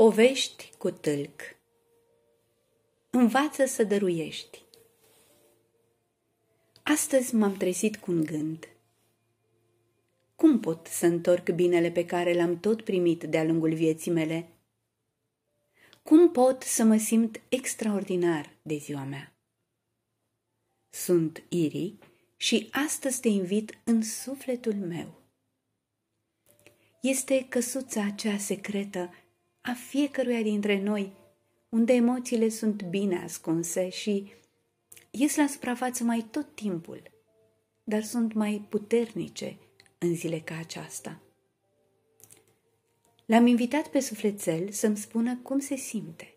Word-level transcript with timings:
Povești 0.00 0.72
cu 0.78 0.90
tâlc 0.90 1.40
Învață 3.10 3.64
să 3.64 3.84
dăruiești 3.84 4.62
Astăzi 6.82 7.34
m-am 7.34 7.56
trezit 7.56 7.96
cu 7.96 8.10
un 8.10 8.24
gând. 8.24 8.68
Cum 10.36 10.60
pot 10.60 10.86
să 10.86 11.06
întorc 11.06 11.50
binele 11.50 11.90
pe 11.90 12.04
care 12.04 12.34
l-am 12.34 12.60
tot 12.60 12.82
primit 12.82 13.24
de-a 13.24 13.44
lungul 13.44 13.74
vieții 13.74 14.10
mele? 14.10 14.48
Cum 16.02 16.30
pot 16.30 16.62
să 16.62 16.84
mă 16.84 16.96
simt 16.96 17.40
extraordinar 17.48 18.50
de 18.62 18.76
ziua 18.76 19.04
mea? 19.04 19.32
Sunt 20.90 21.42
Iri 21.48 21.94
și 22.36 22.68
astăzi 22.70 23.20
te 23.20 23.28
invit 23.28 23.78
în 23.84 24.02
sufletul 24.02 24.74
meu. 24.74 25.22
Este 27.00 27.46
căsuța 27.48 28.04
aceea 28.04 28.38
secretă 28.38 29.10
a 29.60 29.72
fiecăruia 29.72 30.42
dintre 30.42 30.80
noi, 30.80 31.12
unde 31.68 31.92
emoțiile 31.92 32.48
sunt 32.48 32.82
bine 32.82 33.22
ascunse 33.22 33.88
și 33.88 34.32
ies 35.10 35.36
la 35.36 35.46
suprafață 35.46 36.04
mai 36.04 36.26
tot 36.30 36.54
timpul, 36.54 37.02
dar 37.84 38.02
sunt 38.02 38.32
mai 38.32 38.66
puternice 38.68 39.58
în 39.98 40.14
zile 40.14 40.40
ca 40.40 40.56
aceasta. 40.56 41.20
L-am 43.26 43.46
invitat 43.46 43.88
pe 43.88 44.00
sufletel 44.00 44.70
să-mi 44.70 44.96
spună 44.96 45.36
cum 45.36 45.58
se 45.58 45.76
simte. 45.76 46.36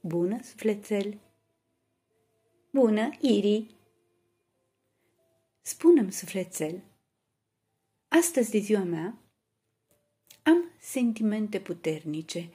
Bună, 0.00 0.42
sufletel! 0.42 1.18
Bună, 2.70 3.10
Iri! 3.20 3.76
Spune-mi, 5.62 6.12
sufletel, 6.12 6.82
astăzi 8.08 8.50
de 8.50 8.58
ziua 8.58 8.82
mea 8.82 9.04
am 9.04 9.27
sentimente 10.78 11.60
puternice, 11.60 12.48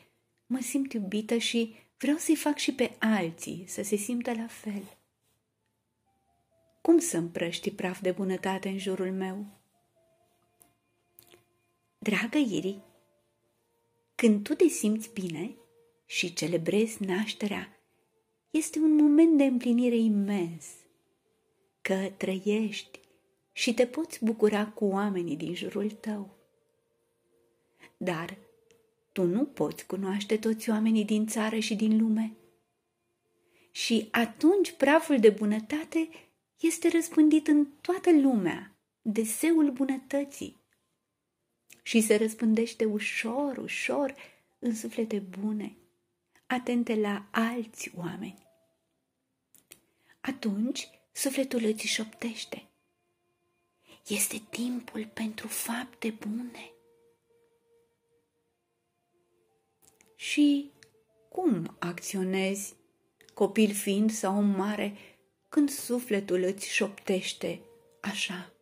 mă 0.45 0.59
simt 0.59 0.93
iubită 0.93 1.37
și 1.37 1.75
vreau 1.97 2.17
să-i 2.17 2.35
fac 2.35 2.57
și 2.57 2.73
pe 2.73 2.95
alții 2.99 3.63
să 3.67 3.83
se 3.83 3.95
simtă 3.95 4.33
la 4.33 4.47
fel. 4.47 4.97
Cum 6.81 6.99
să 6.99 7.17
împrăști 7.17 7.71
praf 7.71 8.01
de 8.01 8.11
bunătate 8.11 8.69
în 8.69 8.77
jurul 8.77 9.11
meu? 9.11 9.45
Dragă 11.97 12.37
Iri, 12.37 12.79
când 14.15 14.43
tu 14.43 14.53
te 14.53 14.67
simți 14.67 15.13
bine 15.13 15.55
și 16.05 16.33
celebrezi 16.33 17.03
nașterea, 17.03 17.77
este 18.49 18.79
un 18.79 18.95
moment 18.95 19.37
de 19.37 19.43
împlinire 19.43 19.95
imens, 19.95 20.65
că 21.81 22.11
trăiești 22.17 22.99
și 23.51 23.73
te 23.73 23.85
poți 23.85 24.25
bucura 24.25 24.67
cu 24.67 24.85
oamenii 24.85 25.35
din 25.35 25.55
jurul 25.55 25.91
tău. 25.91 26.42
Dar 27.97 28.37
tu 29.11 29.23
nu 29.23 29.45
poți 29.45 29.85
cunoaște 29.85 30.37
toți 30.37 30.69
oamenii 30.69 31.05
din 31.05 31.27
țară 31.27 31.59
și 31.59 31.75
din 31.75 31.97
lume. 31.97 32.33
Și 33.71 34.07
atunci 34.11 34.71
praful 34.71 35.19
de 35.19 35.29
bunătate 35.29 36.09
este 36.59 36.89
răspândit 36.89 37.47
în 37.47 37.67
toată 37.81 38.11
lumea, 38.11 38.75
deseul 39.01 39.71
bunătății. 39.71 40.61
Și 41.81 42.01
se 42.01 42.15
răspândește 42.15 42.85
ușor, 42.85 43.57
ușor 43.57 44.15
în 44.59 44.75
suflete 44.75 45.19
bune, 45.19 45.75
atente 46.47 46.95
la 46.95 47.27
alți 47.31 47.91
oameni. 47.95 48.47
Atunci 50.21 50.89
sufletul 51.11 51.63
îți 51.63 51.85
șoptește. 51.85 52.67
Este 54.07 54.41
timpul 54.49 55.05
pentru 55.13 55.47
fapte 55.47 56.09
bune. 56.09 56.72
Și 60.23 60.71
cum 61.29 61.75
acționezi, 61.79 62.75
copil 63.33 63.73
fiind 63.73 64.11
sau 64.11 64.37
om 64.37 64.45
mare, 64.45 64.97
când 65.49 65.69
sufletul 65.69 66.43
îți 66.43 66.67
șoptește 66.67 67.59
așa? 68.01 68.53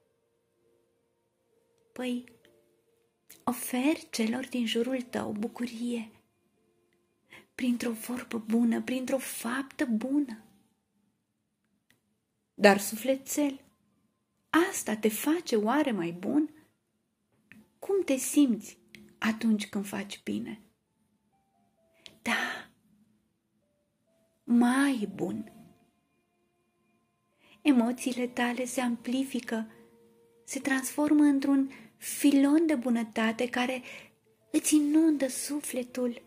Păi, 1.92 2.24
oferi 3.44 4.08
celor 4.10 4.48
din 4.48 4.66
jurul 4.66 5.02
tău 5.02 5.32
bucurie, 5.32 6.12
printr-o 7.56 7.92
vorbă 7.92 8.38
bună, 8.38 8.82
printr-o 8.82 9.18
faptă 9.18 9.86
bună. 9.86 10.44
Dar 12.54 12.80
sufletel, 12.80 13.62
asta 14.70 14.96
te 14.96 15.10
face 15.10 15.56
oare 15.56 15.92
mai 15.92 16.12
bun? 16.12 16.50
Cum 17.80 18.04
te 18.04 18.16
simți 18.16 18.78
atunci 19.18 19.70
când 19.70 19.86
faci 19.86 20.24
bine? 20.24 20.62
Da, 22.22 22.70
mai 24.44 25.10
bun. 25.16 25.52
Emoțiile 27.62 28.28
tale 28.28 28.66
se 28.66 28.82
amplifică, 28.82 29.72
se 30.44 30.60
transformă 30.60 31.24
într-un 31.24 31.72
filon 31.98 32.66
de 32.66 32.76
bunătate 32.76 33.50
care 33.50 33.82
îți 34.52 34.76
inundă 34.76 35.28
sufletul 35.28 36.22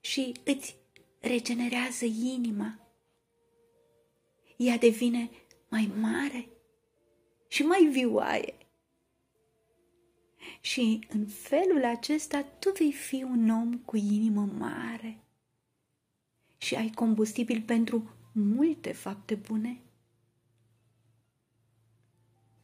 și 0.00 0.32
îți 0.44 0.76
regenerează 1.20 2.04
inima. 2.04 2.78
Ea 4.56 4.76
devine 4.76 5.30
mai 5.68 5.90
mare 6.00 6.48
și 7.48 7.62
mai 7.62 7.84
vioaie. 7.84 8.54
Și 10.60 11.06
în 11.08 11.26
felul 11.26 11.84
acesta 11.84 12.42
tu 12.42 12.72
vei 12.78 12.92
fi 12.92 13.22
un 13.22 13.50
om 13.50 13.78
cu 13.78 13.96
inimă 13.96 14.44
mare 14.44 15.18
și 16.58 16.74
ai 16.74 16.90
combustibil 16.90 17.62
pentru 17.62 18.10
multe 18.32 18.92
fapte 18.92 19.34
bune. 19.34 19.80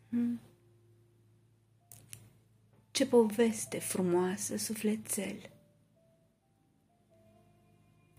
Hmm. 0.08 0.40
Ce 2.90 3.06
poveste 3.06 3.78
frumoasă, 3.78 4.56
sufletel! 4.56 5.50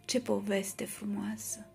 Ce 0.05 0.21
poveste 0.21 0.85
frumoasă! 0.85 1.65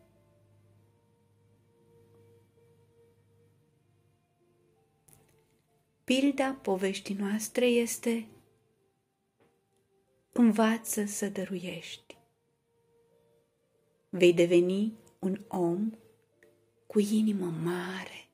Pilda 6.04 6.52
poveștii 6.52 7.14
noastre 7.14 7.66
este 7.66 8.26
Învață 10.32 11.04
să 11.04 11.28
dăruiești. 11.28 12.16
Vei 14.08 14.34
deveni 14.34 14.92
un 15.18 15.44
om 15.48 15.92
cu 16.86 16.98
inimă 16.98 17.46
mare, 17.46 18.28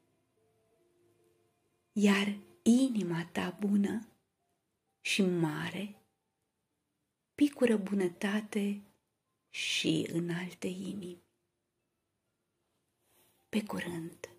iar 1.93 2.37
inima 2.63 3.29
ta 3.33 3.57
bună 3.61 4.09
și 5.01 5.23
mare 5.23 5.99
picură 7.35 7.77
bunătate 7.77 8.83
și 9.51 10.09
în 10.13 10.31
alte 10.31 10.67
inimi. 10.67 11.23
Pe 13.49 13.65
curând! 13.65 14.38